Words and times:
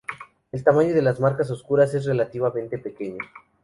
El 0.51 0.63
tamaño 0.63 0.95
de 0.95 1.03
las 1.03 1.19
marcas 1.19 1.51
oscuras 1.51 1.93
es 1.93 2.05
relativamente 2.05 2.79
pequeño. 2.79 3.19